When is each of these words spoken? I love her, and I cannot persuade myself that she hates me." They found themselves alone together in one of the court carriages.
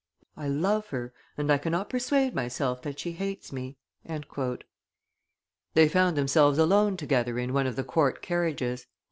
I 0.35 0.47
love 0.47 0.87
her, 0.87 1.13
and 1.37 1.51
I 1.51 1.59
cannot 1.59 1.87
persuade 1.91 2.33
myself 2.33 2.81
that 2.81 2.97
she 2.99 3.11
hates 3.11 3.51
me." 3.51 3.77
They 5.75 5.87
found 5.89 6.17
themselves 6.17 6.57
alone 6.57 6.97
together 6.97 7.37
in 7.37 7.53
one 7.53 7.67
of 7.67 7.75
the 7.75 7.83
court 7.83 8.23
carriages. 8.23 8.87